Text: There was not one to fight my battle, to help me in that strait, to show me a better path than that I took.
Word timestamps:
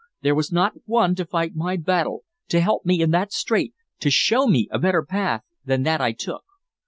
There 0.23 0.33
was 0.33 0.51
not 0.51 0.73
one 0.85 1.13
to 1.13 1.27
fight 1.27 1.53
my 1.53 1.77
battle, 1.77 2.23
to 2.47 2.59
help 2.59 2.87
me 2.87 3.03
in 3.03 3.11
that 3.11 3.31
strait, 3.31 3.75
to 3.99 4.09
show 4.09 4.47
me 4.47 4.67
a 4.71 4.79
better 4.79 5.03
path 5.05 5.43
than 5.63 5.83
that 5.83 6.01
I 6.01 6.11
took. 6.11 6.43